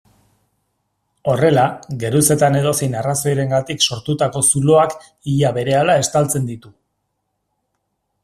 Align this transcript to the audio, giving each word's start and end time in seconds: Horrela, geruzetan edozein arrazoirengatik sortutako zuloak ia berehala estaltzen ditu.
Horrela, 1.33 1.65
geruzetan 2.03 2.55
edozein 2.61 2.95
arrazoirengatik 3.01 3.85
sortutako 3.89 4.43
zuloak 4.51 4.95
ia 5.35 5.51
berehala 5.59 5.99
estaltzen 6.05 6.49
ditu. 6.53 6.73